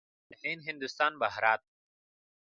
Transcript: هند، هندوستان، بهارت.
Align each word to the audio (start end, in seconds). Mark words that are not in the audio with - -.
هند، 0.41 0.59
هندوستان، 0.67 1.11
بهارت. 1.19 1.61